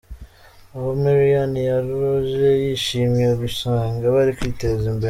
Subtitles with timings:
[0.75, 4.99] Abo Mary Ann yoroje yishimiye gusanga bari kwiteza imbere.